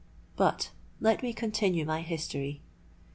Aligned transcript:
But 0.35 0.71
let 0.99 1.21
me 1.21 1.31
continue 1.31 1.85
my 1.85 2.01
history. 2.01 2.63